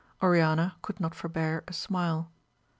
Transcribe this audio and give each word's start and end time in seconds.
Oriana 0.19 0.77
could 0.81 0.99
not 0.99 1.13
for 1.13 1.29
bear 1.29 1.63
a 1.67 1.73
smile. 1.73 2.31